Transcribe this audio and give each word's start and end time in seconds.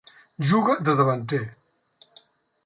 Juga 0.51 0.77
de 0.87 0.95
davanter. 1.01 1.43